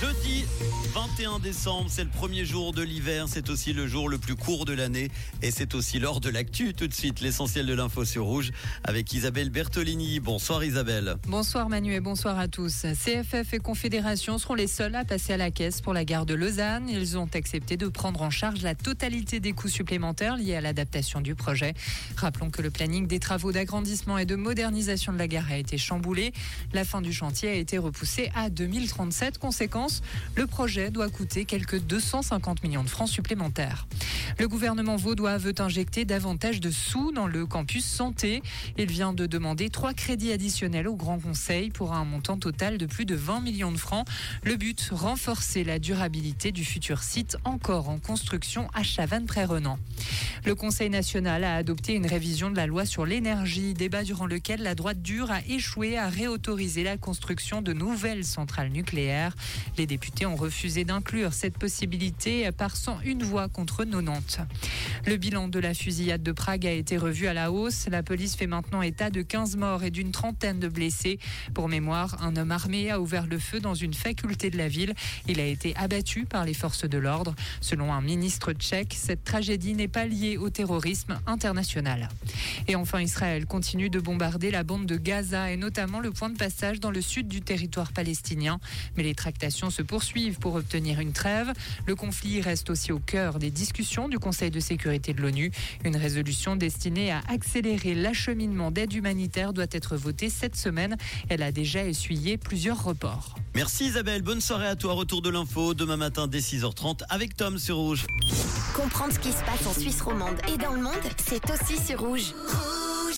[0.00, 0.46] Jeudi
[0.94, 4.64] 21 décembre, c'est le premier jour de l'hiver, c'est aussi le jour le plus court
[4.64, 5.10] de l'année
[5.42, 6.72] et c'est aussi l'heure de l'actu.
[6.72, 8.50] Tout de suite, l'essentiel de l'info sur Rouge
[8.82, 10.18] avec Isabelle Bertolini.
[10.18, 11.16] Bonsoir Isabelle.
[11.28, 12.86] Bonsoir Manu et bonsoir à tous.
[13.04, 16.34] CFF et Confédération seront les seuls à passer à la caisse pour la gare de
[16.34, 16.88] Lausanne.
[16.88, 21.20] Ils ont accepté de prendre en charge la totalité des coûts supplémentaires liés à l'adaptation
[21.20, 21.74] du projet.
[22.16, 25.76] Rappelons que le planning des travaux d'agrandissement et de modernisation de la gare a été
[25.76, 26.32] chamboulé.
[26.72, 29.38] La fin du chantier a été repoussée à 2037.
[29.38, 29.89] Conséquence,
[30.36, 33.86] le projet doit coûter quelques 250 millions de francs supplémentaires.
[34.40, 38.42] Le gouvernement vaudois veut injecter davantage de sous dans le campus santé.
[38.78, 42.86] Il vient de demander trois crédits additionnels au Grand Conseil pour un montant total de
[42.86, 44.08] plus de 20 millions de francs.
[44.42, 49.78] Le but, renforcer la durabilité du futur site encore en construction à Chavannes-Près-Renan.
[50.46, 54.62] Le Conseil national a adopté une révision de la loi sur l'énergie, débat durant lequel
[54.62, 59.36] la droite dure a échoué à réautoriser la construction de nouvelles centrales nucléaires.
[59.76, 64.29] Les députés ont refusé d'inclure cette possibilité par 101 voix contre 90.
[65.06, 67.86] Le bilan de la fusillade de Prague a été revu à la hausse.
[67.90, 71.18] La police fait maintenant état de 15 morts et d'une trentaine de blessés.
[71.54, 74.94] Pour mémoire, un homme armé a ouvert le feu dans une faculté de la ville.
[75.26, 77.34] Il a été abattu par les forces de l'ordre.
[77.60, 82.08] Selon un ministre tchèque, cette tragédie n'est pas liée au terrorisme international.
[82.68, 86.36] Et enfin, Israël continue de bombarder la bande de Gaza et notamment le point de
[86.36, 88.60] passage dans le sud du territoire palestinien.
[88.96, 91.52] Mais les tractations se poursuivent pour obtenir une trêve.
[91.86, 95.50] Le conflit reste aussi au cœur des discussions du Conseil de sécurité de l'ONU.
[95.84, 100.96] Une résolution destinée à accélérer l'acheminement d'aide humanitaire doit être votée cette semaine.
[101.28, 103.34] Elle a déjà essuyé plusieurs reports.
[103.54, 104.92] Merci Isabelle, bonne soirée à toi.
[104.92, 108.06] Retour de l'info demain matin dès 6h30 avec Tom sur Rouge.
[108.74, 112.00] Comprendre ce qui se passe en Suisse romande et dans le monde, c'est aussi sur
[112.00, 112.32] Rouge.